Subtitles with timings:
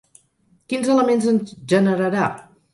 [0.73, 2.29] Quins elements ens generarà?